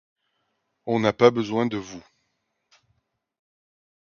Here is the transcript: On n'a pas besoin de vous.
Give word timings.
On 0.87 0.99
n'a 0.99 1.13
pas 1.13 1.29
besoin 1.29 1.67
de 1.67 1.77
vous. 1.77 2.01